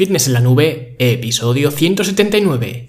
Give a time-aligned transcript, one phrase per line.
[0.00, 2.88] Fitness en la Nube, episodio 179.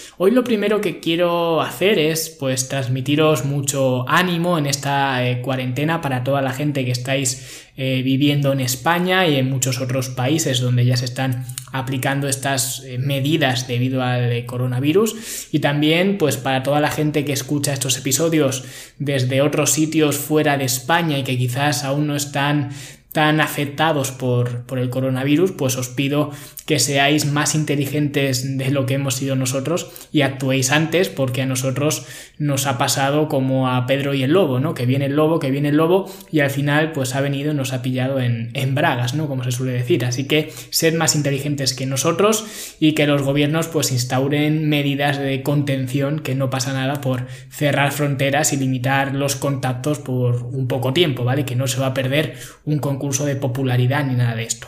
[0.23, 5.99] Hoy lo primero que quiero hacer es pues transmitiros mucho ánimo en esta eh, cuarentena
[5.99, 10.59] para toda la gente que estáis eh, viviendo en España y en muchos otros países
[10.59, 15.47] donde ya se están aplicando estas eh, medidas debido al coronavirus.
[15.51, 18.63] Y también pues para toda la gente que escucha estos episodios
[18.99, 22.69] desde otros sitios fuera de España y que quizás aún no están
[23.11, 26.31] tan afectados por, por, el coronavirus, pues os pido
[26.65, 31.45] que seáis más inteligentes de lo que hemos sido nosotros y actuéis antes, porque a
[31.45, 32.05] nosotros
[32.37, 34.73] nos ha pasado como a Pedro y el lobo, ¿no?
[34.73, 37.55] Que viene el lobo, que viene el lobo, y al final, pues ha venido y
[37.55, 39.27] nos ha pillado en, en bragas, ¿no?
[39.27, 40.05] Como se suele decir.
[40.05, 45.43] Así que sed más inteligentes que nosotros y que los gobiernos, pues instauren medidas de
[45.43, 50.93] contención, que no pasa nada por cerrar fronteras y limitar los contactos por un poco
[50.93, 51.45] tiempo, ¿vale?
[51.45, 52.35] Que no se va a perder
[52.65, 54.67] un concurso de popularidad ni nada de esto.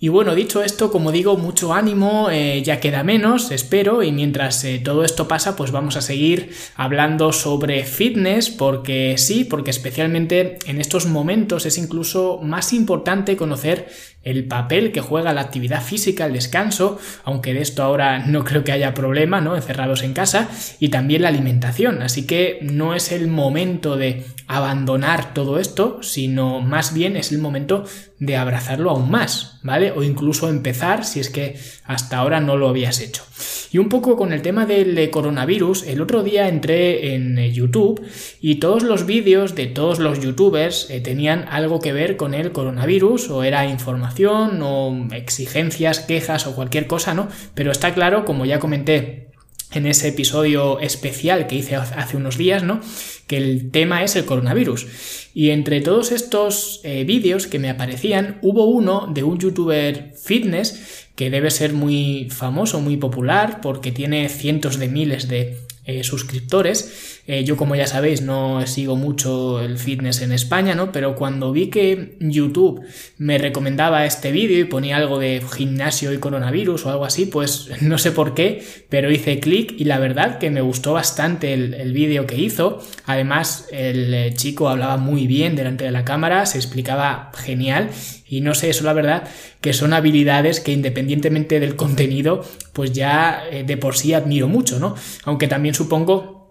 [0.00, 4.64] Y bueno, dicho esto, como digo, mucho ánimo, eh, ya queda menos, espero, y mientras
[4.64, 10.58] eh, todo esto pasa, pues vamos a seguir hablando sobre fitness, porque sí, porque especialmente
[10.66, 13.86] en estos momentos es incluso más importante conocer
[14.24, 18.64] el papel que juega la actividad física, el descanso, aunque de esto ahora no creo
[18.64, 19.56] que haya problema, ¿no?
[19.56, 22.02] Encerrados en casa, y también la alimentación.
[22.02, 27.38] Así que no es el momento de abandonar todo esto, sino más bien es el
[27.38, 27.84] momento
[28.18, 29.90] de abrazarlo aún más, ¿vale?
[29.92, 33.24] O incluso empezar si es que hasta ahora no lo habías hecho.
[33.72, 38.02] Y un poco con el tema del coronavirus, el otro día entré en YouTube
[38.40, 42.52] y todos los vídeos de todos los youtubers eh, tenían algo que ver con el
[42.52, 47.28] coronavirus o era información o exigencias, quejas o cualquier cosa, ¿no?
[47.54, 49.32] Pero está claro, como ya comenté
[49.74, 52.80] en ese episodio especial que hice hace unos días, ¿no?
[53.26, 54.86] Que el tema es el coronavirus.
[55.34, 61.01] Y entre todos estos eh, vídeos que me aparecían, hubo uno de un youtuber fitness
[61.14, 67.21] que debe ser muy famoso, muy popular, porque tiene cientos de miles de eh, suscriptores.
[67.26, 70.90] Eh, yo, como ya sabéis, no sigo mucho el fitness en España, ¿no?
[70.90, 72.84] Pero cuando vi que YouTube
[73.16, 77.68] me recomendaba este vídeo y ponía algo de gimnasio y coronavirus o algo así, pues
[77.80, 81.74] no sé por qué, pero hice clic y la verdad que me gustó bastante el,
[81.74, 82.82] el vídeo que hizo.
[83.06, 87.90] Además, el eh, chico hablaba muy bien delante de la cámara, se explicaba genial
[88.26, 89.28] y no sé, eso la verdad
[89.60, 94.96] que son habilidades que independientemente del contenido, pues ya de por sí admiro mucho, ¿no?
[95.24, 96.41] Aunque también supongo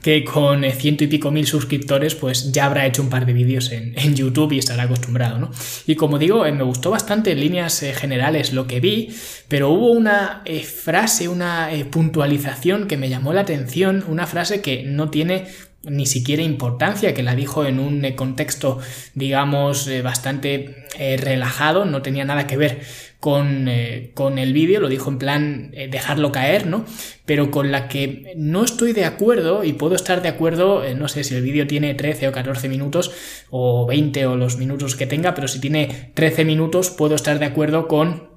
[0.00, 3.70] que con ciento y pico mil suscriptores pues ya habrá hecho un par de vídeos
[3.72, 5.50] en, YouTube y estará acostumbrado, ¿no?
[5.86, 9.14] Y como digo, eh, me gustó bastante en líneas eh, generales lo que vi,
[9.48, 14.82] pero hubo una eh, frase, una puntualización que me llamó la atención, una frase que
[14.84, 15.46] no tiene
[15.84, 18.78] ni siquiera importancia, que la dijo en un contexto,
[19.14, 20.86] digamos, bastante
[21.18, 22.82] relajado, no tenía nada que ver
[23.22, 26.84] con, eh, con el vídeo, lo dijo en plan eh, dejarlo caer, ¿no?
[27.24, 31.06] Pero con la que no estoy de acuerdo y puedo estar de acuerdo, eh, no
[31.06, 33.12] sé si el vídeo tiene 13 o 14 minutos
[33.48, 37.46] o 20 o los minutos que tenga, pero si tiene 13 minutos puedo estar de
[37.46, 38.32] acuerdo con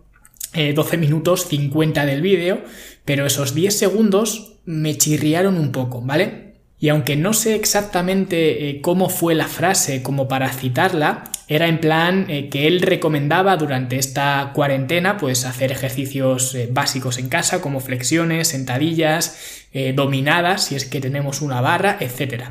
[0.53, 2.61] 12 minutos 50 del vídeo,
[3.05, 6.44] pero esos 10 segundos me chirriaron un poco, ¿vale?
[6.79, 11.79] Y aunque no sé exactamente eh, cómo fue la frase como para citarla, era en
[11.79, 17.61] plan eh, que él recomendaba durante esta cuarentena pues hacer ejercicios eh, básicos en casa
[17.61, 19.61] como flexiones, sentadillas,
[19.93, 22.45] dominadas si es que tenemos una barra, etc.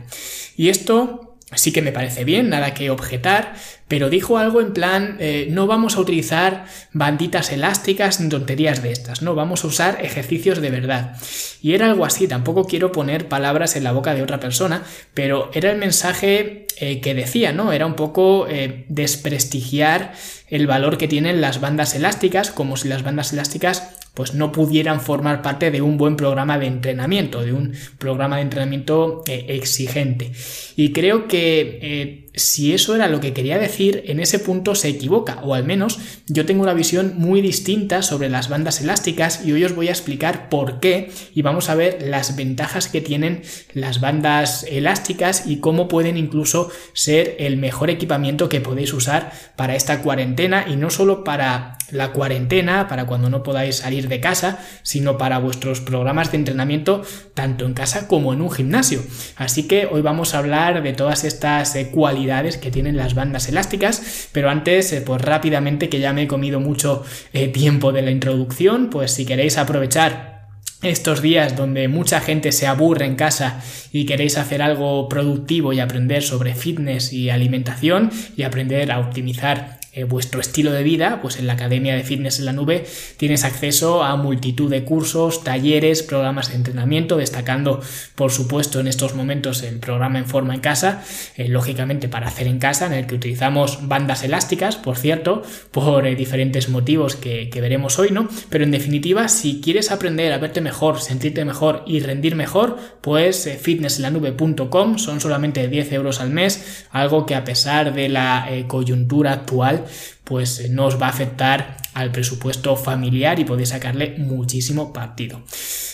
[0.58, 3.54] Y esto sí que me parece bien, nada que objetar,
[3.88, 8.92] pero dijo algo en plan, eh, no vamos a utilizar banditas elásticas ni tonterías de
[8.92, 11.16] estas, no, vamos a usar ejercicios de verdad.
[11.62, 14.82] Y era algo así, tampoco quiero poner palabras en la boca de otra persona,
[15.14, 17.72] pero era el mensaje eh, que decía, ¿no?
[17.72, 20.12] Era un poco eh, desprestigiar
[20.48, 25.00] el valor que tienen las bandas elásticas, como si las bandas elásticas pues no pudieran
[25.00, 30.32] formar parte de un buen programa de entrenamiento, de un programa de entrenamiento eh, exigente.
[30.76, 35.40] Y creo que si eso era lo que quería decir, en ese punto se equivoca,
[35.44, 39.64] o al menos yo tengo una visión muy distinta sobre las bandas elásticas y hoy
[39.64, 43.42] os voy a explicar por qué y vamos a ver las ventajas que tienen
[43.72, 49.76] las bandas elásticas y cómo pueden incluso ser el mejor equipamiento que podéis usar para
[49.76, 54.58] esta cuarentena y no solo para la cuarentena, para cuando no podáis salir de casa,
[54.82, 57.02] sino para vuestros programas de entrenamiento
[57.34, 59.00] tanto en casa como en un gimnasio.
[59.36, 63.48] Así que hoy vamos a hablar de todas estas eh, cualidades que tienen las bandas
[63.48, 68.02] elásticas, pero antes, eh, pues rápidamente, que ya me he comido mucho eh, tiempo de
[68.02, 70.34] la introducción, pues si queréis aprovechar
[70.82, 73.62] estos días donde mucha gente se aburre en casa
[73.92, 79.78] y queréis hacer algo productivo y aprender sobre fitness y alimentación y aprender a optimizar
[79.96, 82.84] eh, vuestro estilo de vida, pues en la Academia de Fitness en la Nube
[83.16, 87.80] tienes acceso a multitud de cursos, talleres, programas de entrenamiento, destacando
[88.16, 91.04] por supuesto en estos momentos el programa en forma en casa,
[91.36, 96.08] eh, lógicamente para hacer en casa, en el que utilizamos bandas elásticas, por cierto, por
[96.08, 98.28] eh, diferentes motivos que, que, veremos hoy, ¿no?
[98.50, 103.48] Pero en definitiva, si quieres aprender a verte mejor, sentirte mejor y rendir mejor, pues
[103.62, 109.83] fitnessenlanube.com son solamente 10 euros al mes, algo que a pesar de la coyuntura actual
[110.24, 115.42] pues eh, no os va a afectar al presupuesto familiar y podéis sacarle muchísimo partido.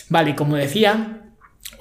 [0.09, 1.20] Vale, como decía,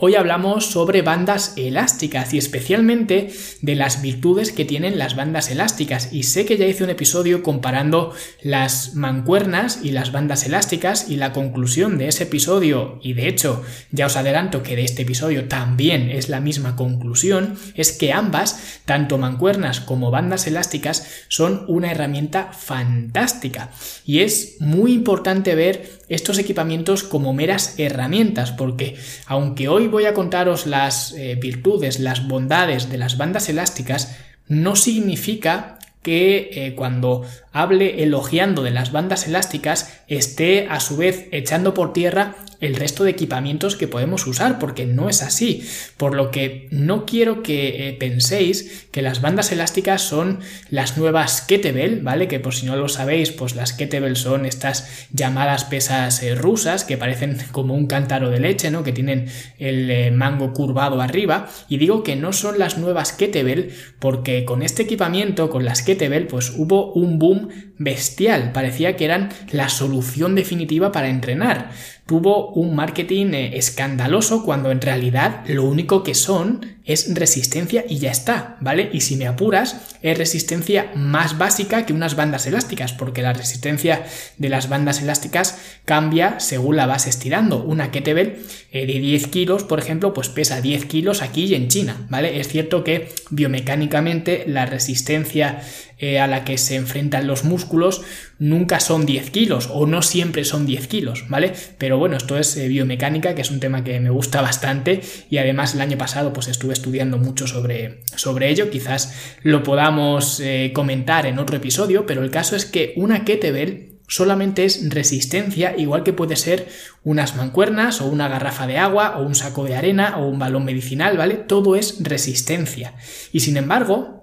[0.02, 6.10] Hoy hablamos sobre bandas elásticas y especialmente de las virtudes que tienen las bandas elásticas.
[6.10, 11.16] Y sé que ya hice un episodio comparando las mancuernas y las bandas elásticas y
[11.16, 15.48] la conclusión de ese episodio, y de hecho ya os adelanto que de este episodio
[15.48, 21.90] también es la misma conclusión, es que ambas, tanto mancuernas como bandas elásticas, son una
[21.90, 23.70] herramienta fantástica.
[24.06, 28.96] Y es muy importante ver estos equipamientos como meras herramientas, porque
[29.26, 34.16] aunque hoy voy a contaros las eh, virtudes, las bondades de las bandas elásticas,
[34.46, 41.28] no significa que eh, cuando hable elogiando de las bandas elásticas esté a su vez
[41.30, 45.66] echando por tierra el resto de equipamientos que podemos usar, porque no es así.
[45.96, 51.42] Por lo que no quiero que eh, penséis que las bandas elásticas son las nuevas
[51.42, 52.28] kettlebell, ¿vale?
[52.28, 56.84] Que por si no lo sabéis, pues las kettlebell son estas llamadas pesas eh, rusas
[56.84, 58.84] que parecen como un cántaro de leche, ¿no?
[58.84, 59.26] Que tienen
[59.58, 61.48] el eh, mango curvado arriba.
[61.68, 66.26] Y digo que no son las nuevas kettlebell porque con este equipamiento, con las kettlebell,
[66.26, 67.48] pues hubo un boom
[67.80, 68.52] bestial.
[68.52, 71.70] Parecía que eran la solución definitiva para entrenar
[72.10, 77.98] tuvo un marketing eh, escandaloso cuando en realidad lo único que son es resistencia y
[77.98, 78.90] ya está, ¿vale?
[78.92, 84.04] Y si me apuras, es resistencia más básica que unas bandas elásticas, porque la resistencia
[84.38, 87.62] de las bandas elásticas cambia según la vas estirando.
[87.62, 88.38] Una kettlebell
[88.72, 92.40] eh, de 10 kilos, por ejemplo, pues pesa 10 kilos aquí y en China, ¿vale?
[92.40, 95.60] Es cierto que biomecánicamente la resistencia
[95.98, 98.02] eh, a la que se enfrentan los músculos
[98.40, 101.52] nunca son 10 kilos o no siempre son 10 kilos, ¿vale?
[101.78, 105.38] Pero bueno, esto es eh, biomecánica, que es un tema que me gusta bastante y
[105.38, 110.72] además el año pasado pues estuve estudiando mucho sobre, sobre ello, quizás lo podamos eh,
[110.74, 116.02] comentar en otro episodio, pero el caso es que una kettlebell solamente es resistencia, igual
[116.02, 116.66] que puede ser
[117.04, 120.64] unas mancuernas o una garrafa de agua o un saco de arena o un balón
[120.64, 121.34] medicinal, ¿vale?
[121.34, 122.94] Todo es resistencia.
[123.32, 124.19] Y sin embargo,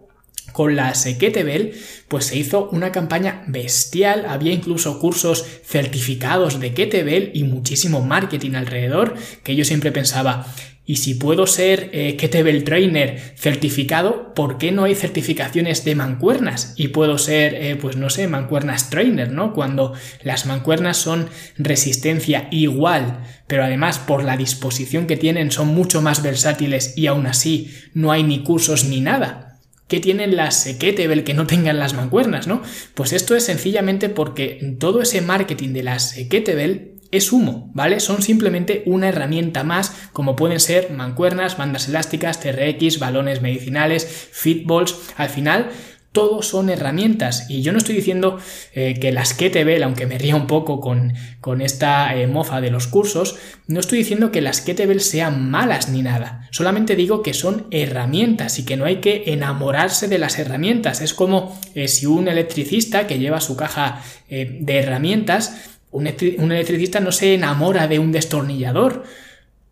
[0.51, 1.73] con la Kettlebell,
[2.07, 8.55] pues se hizo una campaña bestial, había incluso cursos certificados de Kettlebell y muchísimo marketing
[8.55, 10.47] alrededor, que yo siempre pensaba,
[10.89, 16.73] y si puedo ser eh, Kettlebell Trainer certificado, ¿por qué no hay certificaciones de mancuernas?
[16.77, 19.53] Y puedo ser, eh, pues no sé, mancuernas trainer, ¿no?
[19.53, 19.93] Cuando
[20.23, 26.23] las mancuernas son resistencia igual, pero además por la disposición que tienen son mucho más
[26.23, 29.46] versátiles y aún así no hay ni cursos ni nada.
[29.87, 32.61] ¿Qué tienen las Kettlebell que no tengan las mancuernas, no?
[32.93, 37.99] Pues esto es sencillamente porque todo ese marketing de las Kettlebell es humo, ¿vale?
[37.99, 44.95] Son simplemente una herramienta más, como pueden ser mancuernas, bandas elásticas, TRX, balones medicinales, fitballs.
[45.15, 45.69] Al final,
[46.11, 47.49] todos son herramientas.
[47.49, 48.39] Y yo no estoy diciendo
[48.73, 52.71] eh, que las Kettlebell, aunque me ría un poco con, con esta eh, mofa de
[52.71, 53.37] los cursos,
[53.67, 56.47] no estoy diciendo que las Kettlebell sean malas ni nada.
[56.51, 61.01] Solamente digo que son herramientas y que no hay que enamorarse de las herramientas.
[61.01, 66.05] Es como eh, si un electricista que lleva su caja de herramientas, un
[66.51, 69.03] electricista no se enamora de un destornillador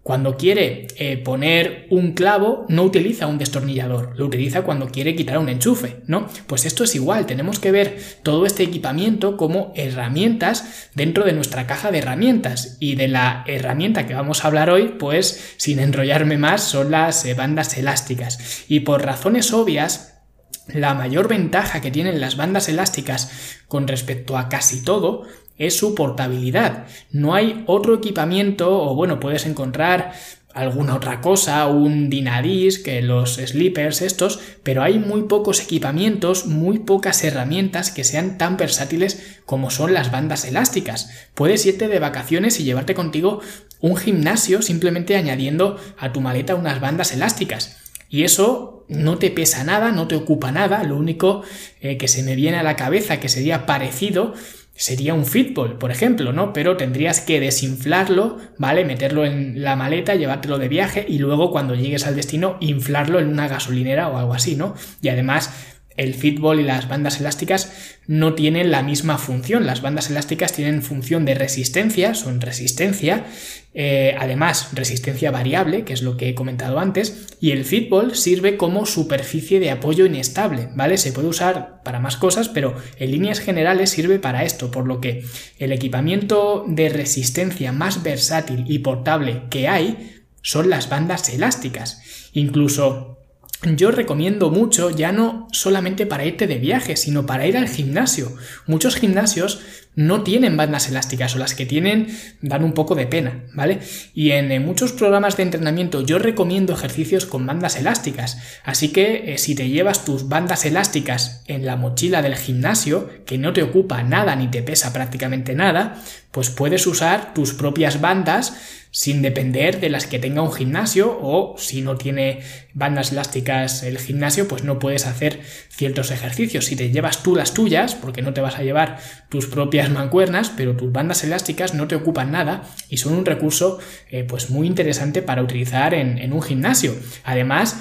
[0.05, 5.39] Cuando quiere eh, poner un clavo, no utiliza un destornillador, lo utiliza cuando quiere quitar
[5.39, 6.27] un enchufe, ¿no?
[6.45, 11.65] Pues esto es igual, tenemos que ver todo este equipamiento como herramientas dentro de nuestra
[11.65, 12.77] caja de herramientas.
[12.79, 17.25] Y de la herramienta que vamos a hablar hoy, pues sin enrollarme más, son las
[17.25, 18.65] eh, bandas elásticas.
[18.67, 20.19] Y por razones obvias,
[20.67, 23.31] la mayor ventaja que tienen las bandas elásticas
[23.67, 25.24] con respecto a casi todo
[25.57, 26.88] es su portabilidad.
[27.12, 30.13] No hay otro equipamiento o bueno, puedes encontrar
[30.55, 37.24] alguna otra cosa, un que los slippers estos, pero hay muy pocos equipamientos, muy pocas
[37.25, 41.09] herramientas que sean tan versátiles como son las bandas elásticas.
[41.33, 43.41] Puedes irte de vacaciones y llevarte contigo
[43.81, 47.77] un gimnasio simplemente añadiendo a tu maleta unas bandas elásticas.
[48.09, 51.43] Y eso no te pesa nada, no te ocupa nada, lo único
[51.81, 54.33] eh, que se me viene a la cabeza que sería parecido
[54.75, 56.51] sería un fitball, por ejemplo, ¿no?
[56.51, 58.84] Pero tendrías que desinflarlo, ¿vale?
[58.84, 63.29] Meterlo en la maleta, llevártelo de viaje y luego cuando llegues al destino inflarlo en
[63.29, 64.75] una gasolinera o algo así, ¿no?
[65.01, 67.71] Y además el fitball y las bandas elásticas
[68.07, 69.65] no tienen la misma función.
[69.65, 73.25] Las bandas elásticas tienen función de resistencia, son resistencia,
[73.73, 78.57] eh, además resistencia variable, que es lo que he comentado antes, y el fitball sirve
[78.57, 80.97] como superficie de apoyo inestable, ¿vale?
[80.97, 85.01] Se puede usar para más cosas, pero en líneas generales sirve para esto, por lo
[85.01, 85.23] que
[85.59, 92.29] el equipamiento de resistencia más versátil y portable que hay son las bandas elásticas.
[92.33, 93.25] Incluso
[93.74, 98.36] yo recomiendo mucho ya no solamente para irte de viaje, sino para ir al gimnasio.
[98.67, 99.60] Muchos gimnasios
[99.95, 102.07] no tienen bandas elásticas o las que tienen
[102.41, 103.79] dan un poco de pena, ¿vale?
[104.13, 109.38] Y en, muchos programas de entrenamiento yo recomiendo ejercicios con bandas elásticas, así que eh,
[109.38, 114.03] si te llevas tus bandas elásticas en la mochila del gimnasio, que no te ocupa
[114.03, 119.89] nada ni te pesa prácticamente nada, pues puedes usar tus propias bandas sin depender de
[119.89, 122.39] las que tenga un gimnasio o si no tiene
[122.73, 126.63] bandas elásticas el gimnasio, pues no puedes hacer ciertos ejercicios.
[126.63, 130.49] Si te llevas tú las tuyas, porque no te vas a llevar tus propias mancuernas,
[130.55, 133.79] pero tus bandas elásticas no te ocupan nada y son un recurso
[134.11, 136.95] eh, pues muy interesante para utilizar en, en un gimnasio.
[137.25, 137.75] Además,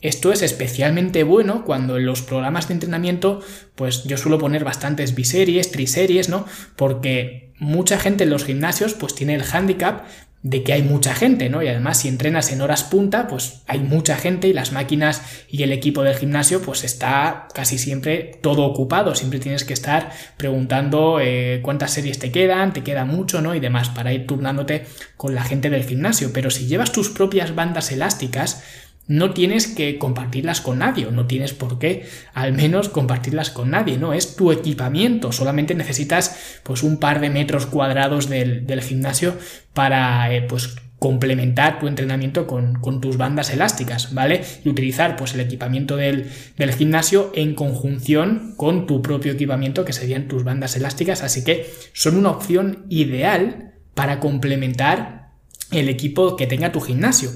[0.00, 3.40] esto es especialmente bueno cuando en los programas de entrenamiento,
[3.74, 6.46] pues yo suelo poner bastantes biseries, triseries, ¿no?
[6.76, 10.04] Porque mucha gente en los gimnasios pues tiene el handicap
[10.42, 11.62] de que hay mucha gente, ¿no?
[11.62, 15.62] Y además si entrenas en horas punta, pues hay mucha gente y las máquinas y
[15.62, 21.18] el equipo del gimnasio pues está casi siempre todo ocupado, siempre tienes que estar preguntando
[21.20, 23.54] eh, cuántas series te quedan, te queda mucho, ¿no?
[23.54, 27.54] Y demás para ir turnándote con la gente del gimnasio, pero si llevas tus propias
[27.54, 28.62] bandas elásticas,
[29.10, 33.70] no tienes que compartirlas con nadie, o no tienes por qué al menos compartirlas con
[33.70, 34.12] nadie, ¿no?
[34.12, 39.36] Es tu equipamiento, solamente necesitas pues un par de metros cuadrados del, gimnasio
[39.74, 44.42] para eh, pues complementar tu entrenamiento con, tus bandas elásticas, ¿vale?
[44.64, 49.92] Y utilizar pues el equipamiento del, del, gimnasio en conjunción con tu propio equipamiento que
[49.92, 55.32] serían tus bandas elásticas, así que son una opción ideal para complementar
[55.72, 57.30] el equipo que tenga tu gimnasio.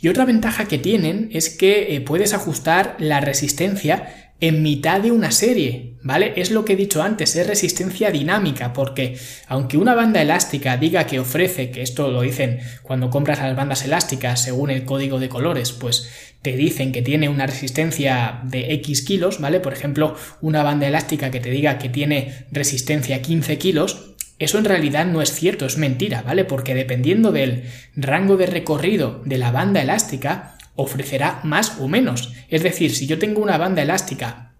[0.00, 5.12] Y otra ventaja que tienen es que eh, puedes ajustar la resistencia en mitad de
[5.12, 6.32] una serie, ¿vale?
[6.36, 11.04] Es lo que he dicho antes, es resistencia dinámica, porque aunque una banda elástica diga
[11.04, 15.28] que ofrece, que esto lo dicen cuando compras las bandas elásticas según el código de
[15.28, 16.08] colores, pues
[16.40, 19.60] te dicen que tiene una resistencia de X kilos, ¿vale?
[19.60, 24.09] Por ejemplo, una banda elástica que te diga que tiene resistencia 15 kilos,
[24.40, 26.46] eso en realidad no es cierto, es mentira, ¿vale?
[26.46, 32.32] Porque dependiendo del rango de recorrido de la banda elástica, ofrecerá más o menos.
[32.48, 34.54] Es decir, si yo tengo una banda elástica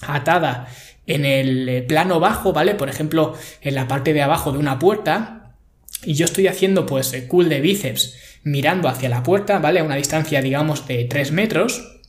[0.00, 0.66] atada
[1.06, 2.74] en el eh, plano bajo, ¿vale?
[2.74, 5.56] Por ejemplo, en la parte de abajo de una puerta,
[6.04, 9.80] y yo estoy haciendo pues cool de bíceps mirando hacia la puerta, ¿vale?
[9.80, 12.00] A una distancia, digamos, de 3 metros,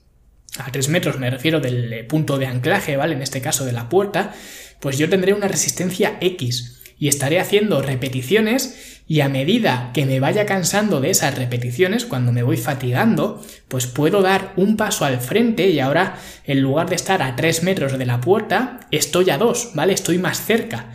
[0.57, 3.15] a 3 metros me refiero del eh, punto de anclaje, ¿vale?
[3.15, 4.33] En este caso de la puerta,
[4.79, 10.19] pues yo tendré una resistencia X y estaré haciendo repeticiones y a medida que me
[10.19, 15.19] vaya cansando de esas repeticiones, cuando me voy fatigando, pues puedo dar un paso al
[15.19, 19.39] frente y ahora en lugar de estar a 3 metros de la puerta, estoy a
[19.39, 19.93] 2, ¿vale?
[19.93, 20.91] Estoy más cerca.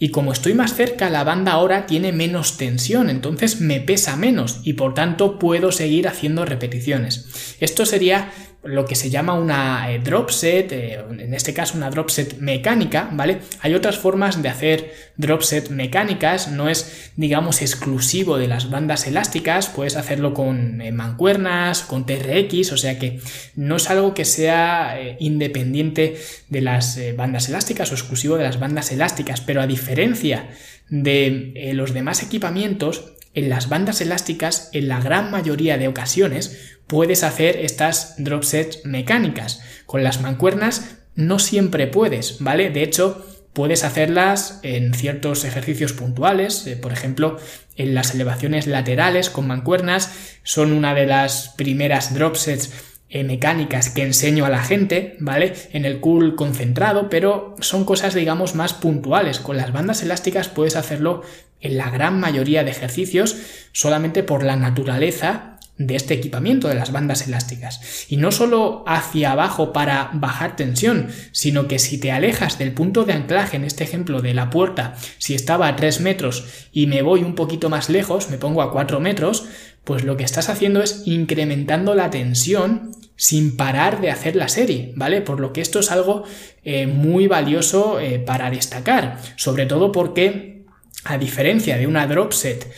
[0.00, 4.60] Y como estoy más cerca, la banda ahora tiene menos tensión, entonces me pesa menos
[4.62, 7.56] y por tanto puedo seguir haciendo repeticiones.
[7.58, 8.30] Esto sería
[8.64, 12.38] lo que se llama una eh, drop set, eh, en este caso una drop set
[12.38, 13.38] mecánica, ¿vale?
[13.60, 19.06] Hay otras formas de hacer drop set mecánicas, no es, digamos, exclusivo de las bandas
[19.06, 23.20] elásticas, puedes hacerlo con eh, mancuernas, con TRX, o sea que
[23.54, 26.16] no es algo que sea independiente
[26.48, 30.48] de las bandas elásticas o exclusivo de las bandas elásticas, pero a diferencia
[30.88, 37.22] de los demás equipamientos, en las bandas elásticas, en la gran mayoría de ocasiones, puedes
[37.22, 39.62] hacer estas drop sets mecánicas.
[39.86, 42.70] Con las mancuernas no siempre puedes, ¿vale?
[42.70, 47.38] De hecho, puedes hacerlas en ciertos ejercicios puntuales, eh, por ejemplo,
[47.76, 52.72] en las elevaciones laterales con mancuernas, son una de las primeras drop sets
[53.10, 55.54] eh, mecánicas que enseño a la gente, ¿vale?
[55.72, 59.40] En el cool concentrado, pero son cosas, digamos, más puntuales.
[59.40, 61.22] Con las bandas elásticas puedes hacerlo
[61.60, 63.36] en la gran mayoría de ejercicios
[63.72, 68.06] solamente por la naturaleza de este equipamiento de las bandas elásticas.
[68.08, 73.04] Y no solo hacia abajo para bajar tensión, sino que si te alejas del punto
[73.04, 77.02] de anclaje, en este ejemplo de la puerta, si estaba a 3 metros y me
[77.02, 79.46] voy un poquito más lejos, me pongo a 4 metros,
[79.84, 84.92] pues lo que estás haciendo es incrementando la tensión sin parar de hacer la serie,
[84.94, 85.20] ¿vale?
[85.20, 86.24] Por lo que esto es algo
[86.62, 90.64] eh, muy valioso eh, para destacar, sobre todo porque,
[91.04, 92.70] a diferencia de una drop set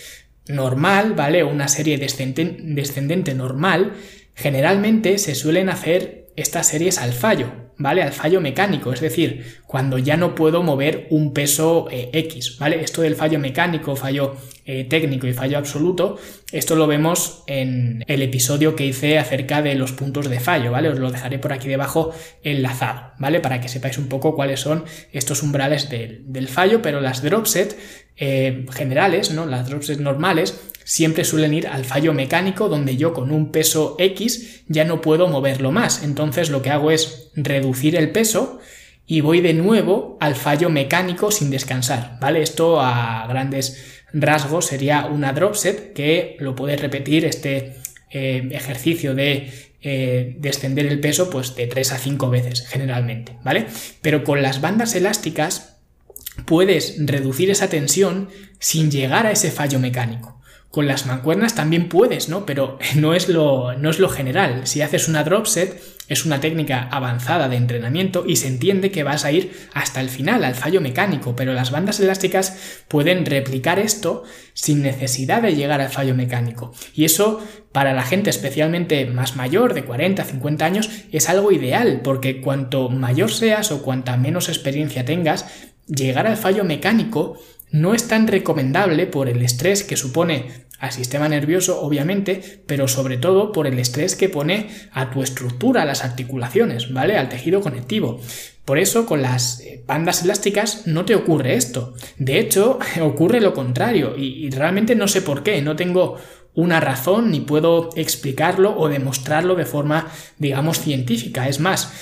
[0.48, 1.44] normal, ¿vale?
[1.44, 3.92] Una serie descendente normal,
[4.34, 8.02] generalmente se suelen hacer estas series al fallo, ¿vale?
[8.02, 12.82] Al fallo mecánico, es decir, cuando ya no puedo mover un peso eh, X, ¿vale?
[12.82, 16.18] Esto del fallo mecánico, fallo eh, técnico y fallo absoluto,
[16.52, 20.90] esto lo vemos en el episodio que hice acerca de los puntos de fallo, ¿vale?
[20.90, 23.40] Os lo dejaré por aquí debajo enlazado, ¿vale?
[23.40, 27.78] Para que sepáis un poco cuáles son estos umbrales del, del fallo, pero las dropset
[28.18, 29.46] eh, generales, ¿no?
[29.46, 34.62] Las dropset normales siempre suelen ir al fallo mecánico donde yo con un peso X
[34.66, 36.02] ya no puedo moverlo más.
[36.02, 38.60] Entonces lo que hago es reducir el peso
[39.06, 42.42] y voy de nuevo al fallo mecánico sin descansar, ¿vale?
[42.42, 47.74] Esto a grandes rasgos sería una drop set que lo puedes repetir este
[48.10, 53.66] eh, ejercicio de eh, descender el peso pues de 3 a 5 veces generalmente, ¿vale?
[54.02, 55.78] Pero con las bandas elásticas
[56.44, 60.39] puedes reducir esa tensión sin llegar a ese fallo mecánico.
[60.70, 62.46] Con las mancuernas también puedes, ¿no?
[62.46, 64.66] Pero no es lo, no es lo general.
[64.66, 69.04] Si haces una drop set, es una técnica avanzada de entrenamiento y se entiende que
[69.04, 73.78] vas a ir hasta el final, al fallo mecánico, pero las bandas elásticas pueden replicar
[73.78, 76.72] esto sin necesidad de llegar al fallo mecánico.
[76.94, 82.00] Y eso, para la gente especialmente más mayor, de 40, 50 años, es algo ideal,
[82.02, 85.46] porque cuanto mayor seas o cuanta menos experiencia tengas,
[85.86, 87.38] llegar al fallo mecánico
[87.70, 93.18] no es tan recomendable por el estrés que supone al sistema nervioso, obviamente, pero sobre
[93.18, 97.18] todo por el estrés que pone a tu estructura, a las articulaciones, ¿vale?
[97.18, 98.20] Al tejido conectivo.
[98.64, 101.94] Por eso con las eh, bandas elásticas no te ocurre esto.
[102.16, 106.16] De hecho, ocurre lo contrario y, y realmente no sé por qué, no tengo
[106.54, 111.46] una razón ni puedo explicarlo o demostrarlo de forma, digamos, científica.
[111.46, 111.92] Es más,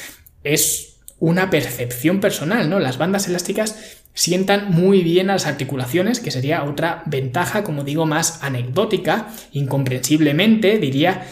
[0.44, 2.78] es una percepción personal, ¿no?
[2.78, 8.04] Las bandas elásticas sientan muy bien a las articulaciones, que sería otra ventaja, como digo,
[8.04, 11.24] más anecdótica, incomprensiblemente, diría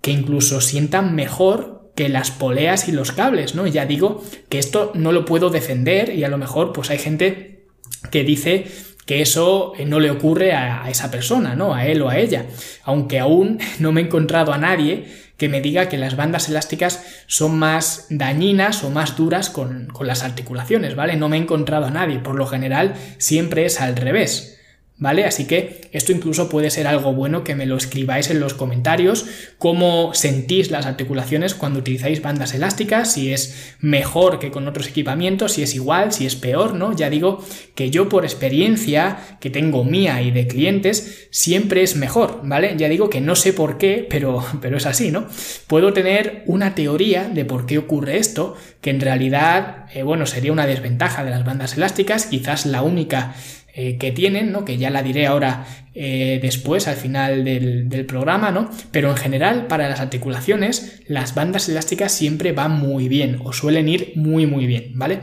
[0.00, 3.68] que incluso sientan mejor que las poleas y los cables, ¿no?
[3.68, 7.66] Ya digo que esto no lo puedo defender y a lo mejor pues hay gente
[8.10, 8.66] que dice
[9.06, 11.72] que eso eh, no le ocurre a, esa persona, ¿no?
[11.72, 12.46] A él o a ella.
[12.82, 17.04] Aunque aún no me he encontrado a nadie que me diga que las bandas elásticas
[17.26, 21.16] son más dañinas o más duras con, con las articulaciones, ¿vale?
[21.16, 22.18] No me he encontrado a nadie.
[22.18, 24.53] Por lo general siempre es al revés.
[24.96, 25.24] ¿Vale?
[25.24, 29.26] Así que esto incluso puede ser algo bueno que me lo escribáis en los comentarios,
[29.58, 35.54] cómo sentís las articulaciones cuando utilizáis bandas elásticas, si es mejor que con otros equipamientos,
[35.54, 36.94] si es igual, si es peor, ¿no?
[36.94, 42.42] Ya digo que yo por experiencia que tengo mía y de clientes, siempre es mejor,
[42.44, 42.74] ¿vale?
[42.76, 45.26] Ya digo que no sé por qué, pero, pero es así, ¿no?
[45.66, 50.52] Puedo tener una teoría de por qué ocurre esto, que en realidad, eh, bueno, sería
[50.52, 53.34] una desventaja de las bandas elásticas, quizás la única
[53.76, 54.64] eh, que tienen, ¿no?
[54.64, 58.70] Que ya la diré ahora eh, después, al final del, programa, ¿no?
[58.92, 63.88] Pero en general, para las articulaciones, las bandas elásticas siempre van muy bien, o suelen
[63.88, 65.22] ir muy, muy bien, ¿vale?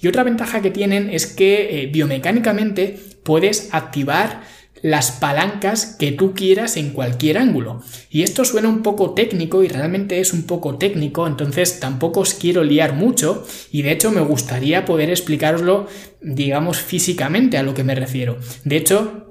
[0.00, 4.42] Y otra ventaja que tienen es que eh, biomecánicamente puedes activar
[4.82, 7.82] las palancas que tú quieras en cualquier ángulo.
[8.10, 12.34] Y esto suena un poco técnico y realmente es un poco técnico, entonces tampoco os
[12.34, 15.86] quiero liar mucho y de hecho me gustaría poder explicaroslo,
[16.20, 18.38] digamos, físicamente a lo que me refiero.
[18.64, 19.27] De hecho,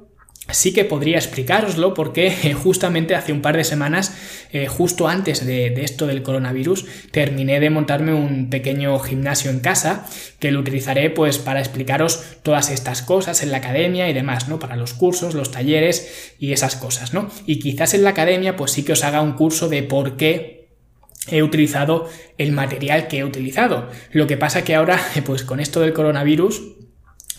[0.52, 4.16] sí que podría explicaroslo porque eh, justamente hace un par de semanas,
[4.52, 10.06] eh, justo antes de, esto del coronavirus, terminé de montarme un pequeño gimnasio en casa
[10.40, 14.60] que lo utilizaré pues para explicaros todas estas cosas en la academia y demás, ¿no?
[14.60, 17.30] Para los cursos, los talleres y esas cosas, ¿no?
[17.46, 20.58] Y quizás en la academia pues sí que os haga un curso de por qué
[21.30, 23.90] he utilizado el material que he utilizado.
[24.12, 26.77] Lo que pasa que ahora pues con esto del coronavirus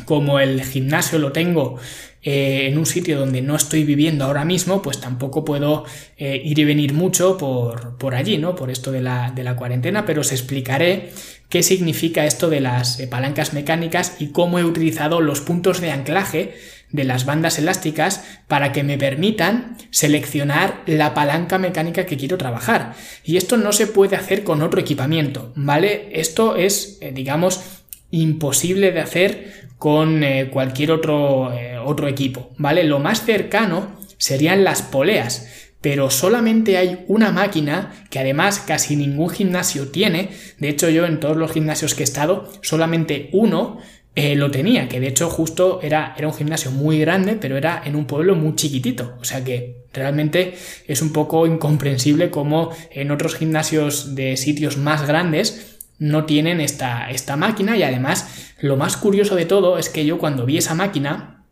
[0.04, 1.78] como el gimnasio lo tengo
[2.20, 5.84] eh, en un sitio donde no estoy viviendo ahora mismo, pues tampoco puedo
[6.16, 8.56] eh, ir y venir mucho por, por allí, ¿no?
[8.56, 11.10] Por esto de la, de la, cuarentena, pero os explicaré
[11.48, 15.92] qué significa esto de las eh, palancas mecánicas y cómo he utilizado los puntos de
[15.92, 16.54] anclaje
[16.90, 22.94] de las bandas elásticas para que me permitan seleccionar la palanca mecánica que quiero trabajar.
[23.24, 26.08] Y esto no se puede hacer con otro equipamiento, ¿vale?
[26.12, 27.77] Esto es, digamos,
[28.10, 32.84] imposible de hacer con eh, cualquier otro, eh, otro equipo, ¿vale?
[32.84, 39.30] Lo más cercano serían las poleas, pero solamente hay una máquina que además casi ningún
[39.30, 43.78] gimnasio tiene, de hecho yo en todos los gimnasios que he estado, solamente uno
[44.16, 47.80] eh, lo tenía, que de hecho justo era, era un gimnasio muy grande, pero era
[47.84, 50.54] en un pueblo muy chiquitito, o sea que realmente
[50.88, 57.10] es un poco incomprensible como en otros gimnasios de sitios más grandes no tienen esta,
[57.10, 57.76] esta máquina.
[57.76, 61.44] Y además lo más curioso de todo es que yo cuando vi esa máquina,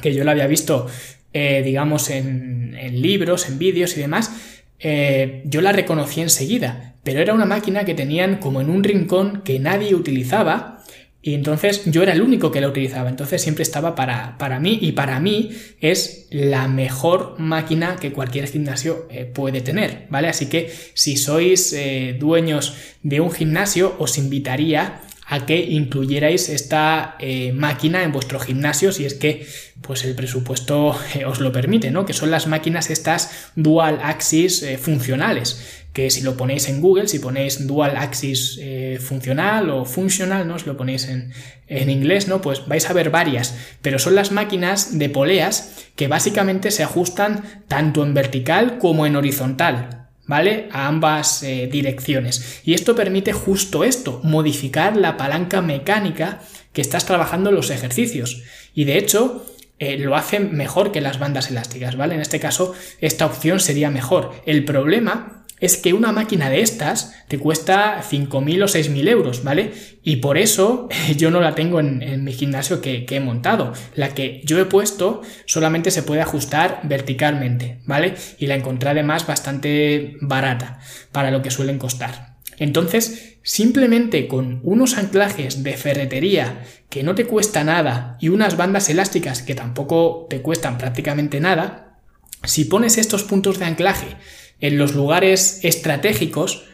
[0.00, 0.88] que yo la había visto
[1.34, 4.32] eh, digamos en, libros, en vídeos y demás,
[4.78, 9.42] eh, yo la reconocí enseguida, pero era una máquina que tenían como en un rincón
[9.42, 10.82] que nadie utilizaba
[11.24, 14.78] y entonces yo era el único que la utilizaba, entonces siempre estaba para, para mí
[14.82, 20.28] y para mí es la mejor máquina que cualquier gimnasio eh, puede tener, ¿vale?
[20.28, 27.16] Así que si sois eh, dueños de un gimnasio os invitaría a que incluyerais esta
[27.18, 29.46] eh, máquina en vuestro gimnasio si es que
[29.80, 32.04] pues el presupuesto os lo permite, ¿no?
[32.04, 37.18] Que son las máquinas estas dual axis funcionales que si lo ponéis en Google, si
[37.18, 40.58] ponéis dual axis eh, funcional o funcional, ¿no?
[40.58, 41.32] Si lo ponéis en,
[41.68, 42.40] en, inglés, ¿no?
[42.40, 47.62] Pues vais a ver varias, pero son las máquinas de poleas que básicamente se ajustan
[47.68, 50.68] tanto en vertical como en horizontal, ¿vale?
[50.72, 52.60] A ambas eh, direcciones.
[52.64, 56.40] Y esto permite justo esto, modificar la palanca mecánica
[56.72, 58.42] que estás trabajando en los ejercicios.
[58.74, 59.46] Y de hecho,
[59.78, 62.14] eh, lo hace mejor que las bandas elásticas, ¿vale?
[62.14, 64.32] En este caso, esta opción sería mejor.
[64.46, 69.72] El problema es que una máquina de estas te cuesta 5.000 o 6.000 euros, ¿vale?
[70.02, 73.72] Y por eso yo no la tengo en, mi gimnasio que, he montado.
[73.94, 78.14] La que yo he puesto solamente se puede ajustar verticalmente, ¿vale?
[78.38, 80.80] Y la encontré además bastante barata
[81.12, 82.34] para lo que suelen costar.
[82.58, 88.88] Entonces, simplemente con unos anclajes de ferretería que no te cuesta nada y unas bandas
[88.88, 92.00] elásticas que tampoco te cuestan prácticamente nada,
[92.42, 94.16] si pones estos puntos de anclaje
[94.62, 96.64] en los lugares estratégicos,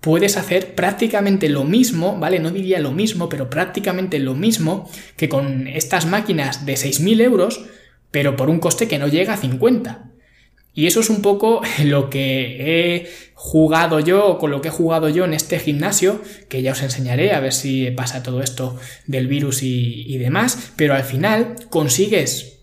[0.00, 2.38] puedes hacer prácticamente lo mismo, ¿vale?
[2.38, 7.64] No diría lo mismo, pero prácticamente lo mismo que con estas máquinas de 6.000 euros,
[8.10, 10.12] pero por un coste que no llega a 50.
[10.74, 15.08] Y eso es un poco lo que he jugado yo, con lo que he jugado
[15.08, 19.26] yo en este gimnasio, que ya os enseñaré a ver si pasa todo esto del
[19.26, 22.53] virus y, y demás, pero al final consigues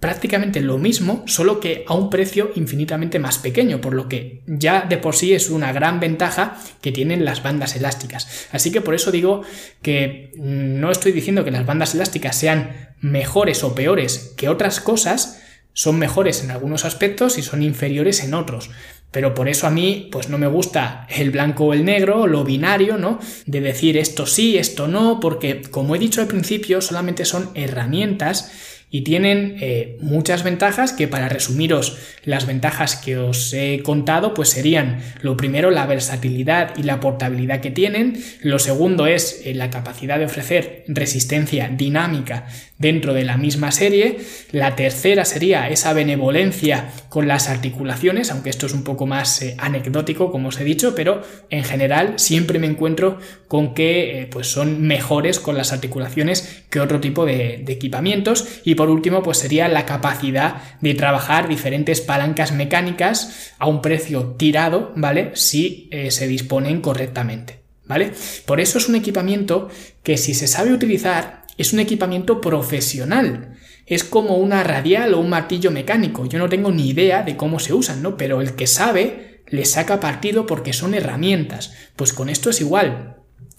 [0.00, 4.86] prácticamente lo mismo, solo que a un precio infinitamente más pequeño, por lo que ya
[4.88, 8.48] de por sí es una gran ventaja que tienen las bandas elásticas.
[8.50, 9.42] Así que por eso digo
[9.82, 15.42] que no estoy diciendo que las bandas elásticas sean mejores o peores que otras cosas,
[15.72, 18.70] son mejores en algunos aspectos y son inferiores en otros.
[19.10, 22.44] Pero por eso a mí, pues no me gusta el blanco o el negro, lo
[22.44, 23.18] binario, ¿no?
[23.44, 28.79] De decir esto sí, esto no, porque como he dicho al principio, solamente son herramientas
[28.90, 34.50] y tienen eh, muchas ventajas que para resumiros las ventajas que os he contado pues
[34.50, 39.70] serían lo primero la versatilidad y la portabilidad que tienen, lo segundo es eh, la
[39.70, 42.46] capacidad de ofrecer resistencia dinámica
[42.80, 44.18] dentro de la misma serie,
[44.50, 49.54] la tercera sería esa benevolencia con las articulaciones, aunque esto es un poco más eh,
[49.58, 54.82] anecdótico como os he dicho, pero en general siempre me encuentro con que pues son
[54.82, 59.68] mejores con las articulaciones que otro tipo de, de equipamientos y por último, pues sería
[59.68, 65.32] la capacidad de trabajar diferentes palancas mecánicas a un precio tirado, ¿vale?
[65.34, 68.12] Si eh, se disponen correctamente, ¿vale?
[68.46, 69.68] Por eso es un equipamiento
[70.02, 73.56] que si se sabe utilizar, es un equipamiento profesional.
[73.84, 76.24] Es como una radial o un martillo mecánico.
[76.26, 78.16] Yo no tengo ni idea de cómo se usan, ¿no?
[78.16, 81.74] Pero el que sabe le saca partido porque son herramientas.
[81.96, 83.18] Pues con esto es igual.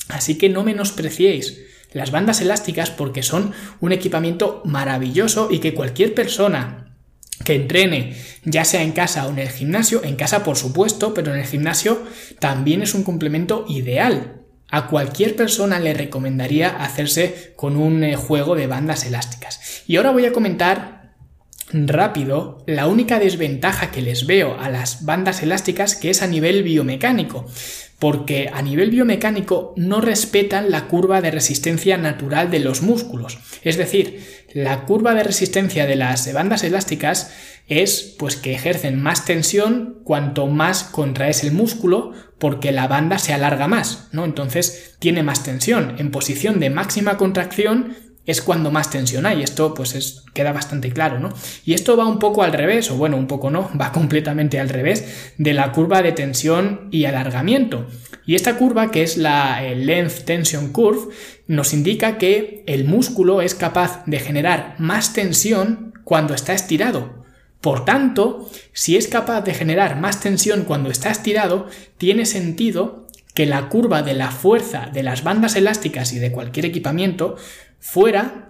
[0.09, 1.61] Así que no menospreciéis
[1.93, 6.97] las bandas elásticas porque son un equipamiento maravilloso y que cualquier persona
[7.45, 11.33] que entrene, ya sea en casa o en el gimnasio, en casa por supuesto, pero
[11.33, 12.01] en el gimnasio
[12.39, 14.40] también es un complemento ideal.
[14.71, 19.84] A cualquier persona le recomendaría hacerse con un eh, juego de bandas elásticas.
[19.86, 21.01] Y ahora voy a comentar
[21.73, 26.63] rápido, la única desventaja que les veo a las bandas elásticas que es a nivel
[26.63, 27.45] biomecánico
[28.01, 33.37] porque a nivel biomecánico no respetan la curva de resistencia natural de los músculos.
[33.61, 37.31] Es decir, la curva de resistencia de las bandas elásticas
[37.67, 43.33] es pues que ejercen más tensión cuanto más contraes el músculo porque la banda se
[43.33, 44.25] alarga más, ¿no?
[44.25, 45.93] Entonces tiene más tensión.
[45.99, 49.43] En posición de máxima contracción es cuando más tensión hay.
[49.43, 51.29] Esto pues es, queda bastante claro, ¿no?
[51.65, 54.69] Y esto va un poco al revés, o bueno, un poco no, va completamente al
[54.69, 57.88] revés de la curva de tensión y alargamiento.
[58.25, 61.13] Y esta curva, que es la Length Tension Curve,
[61.47, 67.21] nos indica que el músculo es capaz de generar más tensión cuando está estirado.
[67.62, 73.45] Por tanto, si es capaz de generar más tensión cuando está estirado, tiene sentido que
[73.45, 77.37] la curva de la fuerza de las bandas elásticas y de cualquier equipamiento
[77.79, 78.49] fuera,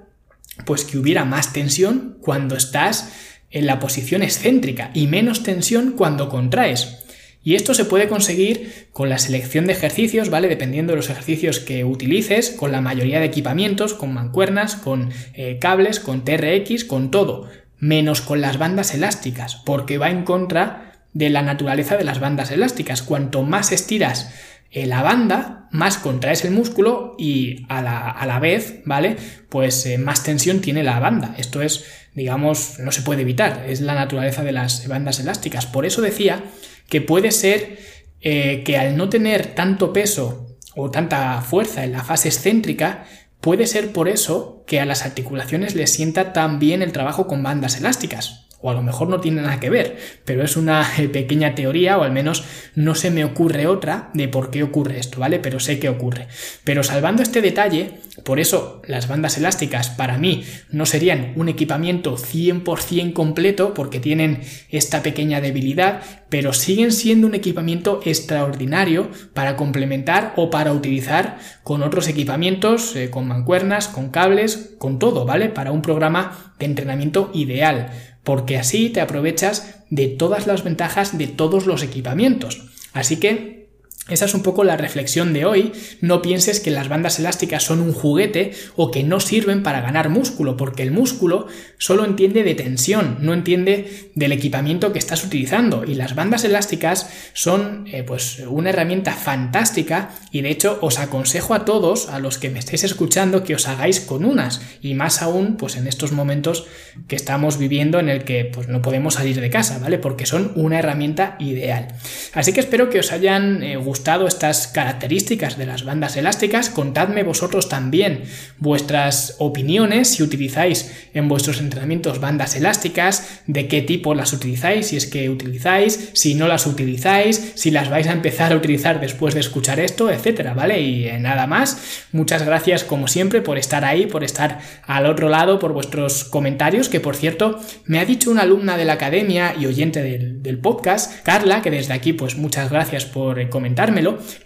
[0.65, 3.11] pues que hubiera más tensión cuando estás
[3.51, 6.97] en la posición excéntrica y menos tensión cuando contraes.
[7.43, 10.47] Y esto se puede conseguir con la selección de ejercicios, ¿vale?
[10.47, 15.57] Dependiendo de los ejercicios que utilices, con la mayoría de equipamientos, con mancuernas, con eh,
[15.59, 21.31] cables, con TRX, con todo, menos con las bandas elásticas, porque va en contra de
[21.31, 23.01] la naturaleza de las bandas elásticas.
[23.01, 24.31] Cuanto más estiras
[24.71, 29.17] eh, la banda, más contraes el músculo y a la, vez, ¿vale?
[29.49, 31.35] Pues eh, más tensión tiene la banda.
[31.37, 35.65] Esto es, digamos, no se puede evitar, es la naturaleza de las bandas elásticas.
[35.65, 36.43] Por eso decía
[36.87, 37.79] que puede ser
[38.21, 43.05] eh, que al no tener tanto peso o tanta fuerza en la fase excéntrica,
[43.41, 47.43] puede ser por eso que a las articulaciones les sienta tan bien el trabajo con
[47.43, 51.09] bandas elásticas o a lo mejor no tiene nada que ver, pero es una eh,
[51.09, 52.43] pequeña teoría o al menos
[52.75, 55.39] no se me ocurre otra de por qué ocurre esto, ¿vale?
[55.39, 56.27] Pero sé que ocurre.
[56.63, 62.17] Pero salvando este detalle, por eso las bandas elásticas para mí no serían un equipamiento
[62.17, 70.33] 100% completo porque tienen esta pequeña debilidad, pero siguen siendo un equipamiento extraordinario para complementar
[70.35, 75.49] o para utilizar con otros equipamientos, eh, con mancuernas, con cables, con todo, ¿vale?
[75.49, 77.91] Para un programa de entrenamiento ideal
[78.23, 82.69] porque así te aprovechas de todas las ventajas de todos los equipamientos.
[82.93, 83.60] Así que
[84.09, 85.73] esa es un poco la reflexión de hoy.
[86.01, 90.09] No pienses que las bandas elásticas son un juguete o que no sirven para ganar
[90.09, 95.85] músculo, porque el músculo solo entiende de tensión, no entiende del equipamiento que estás utilizando.
[95.85, 101.53] Y las bandas elásticas son eh, pues una herramienta fantástica y de hecho os aconsejo
[101.53, 104.61] a todos, a los que me estéis escuchando, que os hagáis con unas.
[104.81, 106.65] Y más aún, pues en estos momentos
[107.07, 109.99] que estamos viviendo en el que pues no podemos salir de casa, ¿vale?
[109.99, 111.89] Porque son una herramienta ideal.
[112.33, 117.23] Así que espero que os hayan eh, gustado estas características de las bandas elásticas, contadme
[117.23, 118.23] vosotros también
[118.57, 124.95] vuestras opiniones si utilizáis en vuestros entrenamientos bandas elásticas, de qué tipo las utilizáis, si
[124.95, 129.33] es que utilizáis, si no las utilizáis, si las vais a empezar a utilizar después
[129.33, 130.79] de escuchar esto, etcétera, ¿vale?
[130.79, 135.27] Y eh, nada más, muchas gracias como siempre por estar ahí, por estar al otro
[135.27, 139.53] lado, por vuestros comentarios, que por cierto me ha dicho una alumna de la academia
[139.59, 143.49] y oyente del, del podcast, Carla, que desde aquí pues muchas gracias por eh,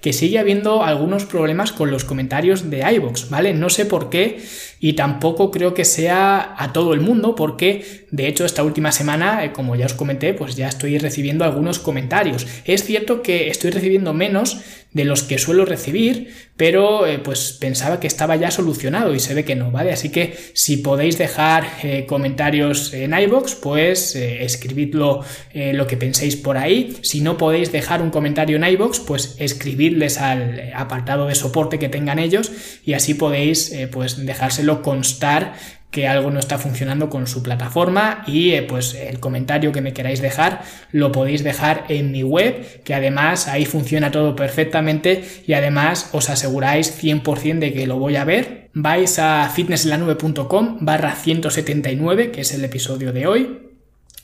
[0.01, 3.53] que sigue habiendo algunos problemas con los comentarios de iVoox, ¿vale?
[3.53, 4.39] No sé por qué
[4.79, 9.43] y tampoco creo que sea a todo el mundo porque de hecho esta última semana,
[9.43, 12.45] eh, como ya os comenté, pues ya estoy recibiendo algunos comentarios.
[12.65, 14.59] Es cierto que estoy recibiendo menos
[14.93, 19.33] de los que suelo recibir, pero eh, pues pensaba que estaba ya solucionado y se
[19.33, 19.91] ve que no, ¿vale?
[19.91, 26.57] Así que si podéis dejar eh, comentarios en iBox, pues escribidlo lo que penséis por
[26.57, 26.97] ahí.
[27.01, 31.89] Si no podéis dejar un comentario en iBox, pues escribidles al apartado de soporte que
[31.89, 32.51] tengan ellos
[32.83, 35.53] y así podéis pues dejárselo constar
[35.95, 39.93] que algo no está funcionando con su plataforma y eh, pues el comentario que me
[39.93, 45.53] queráis dejar lo podéis dejar en mi web que además ahí funciona todo perfectamente y
[45.53, 48.69] además os aseguráis 100% de que lo voy a ver.
[48.73, 53.64] Vais a fitnesslanube.com barra 179 que es el episodio de hoy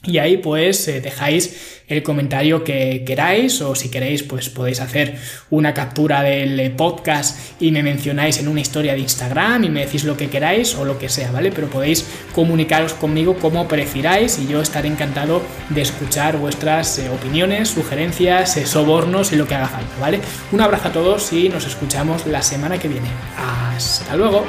[0.04, 5.18] y ahí pues eh, dejáis el comentario que queráis o si queréis pues podéis hacer
[5.52, 9.86] una captura del eh, podcast y me mencionáis en una historia de Instagram y me
[9.86, 11.52] decís lo que queráis o lo que sea, ¿vale?
[11.52, 17.70] Pero podéis comunicaros conmigo como prefiráis y yo estaré encantado de escuchar vuestras eh, opiniones,
[17.70, 20.20] sugerencias, sobornos y lo que haga falta, ¿vale?
[20.52, 23.08] Un abrazo a todos y nos escuchamos la semana que viene.
[23.38, 24.46] Hasta luego.